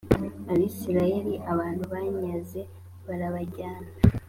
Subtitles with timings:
[0.51, 2.59] abisirayeli abantu banyaze
[3.07, 3.89] barabajyana